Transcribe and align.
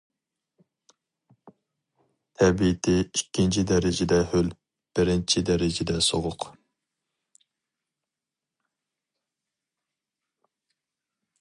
تەبىئىتى 2.39 2.93
ئىككىنچى 3.01 3.65
دەرىجىدە 3.71 4.17
ھۆل، 4.31 4.49
بىرىنچى 5.01 5.43
دەرىجىدە 5.51 5.99
سوغۇق. 6.07 6.49